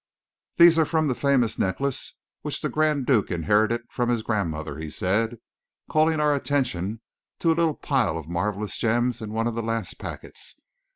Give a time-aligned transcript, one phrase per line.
[0.57, 4.89] "These are from the famous necklace which the Grand Duke inherited from his grandmother," he
[4.89, 5.37] said,
[5.91, 7.01] calling our attention
[7.37, 10.59] to a little pile of marvellous gems in one of the last packets.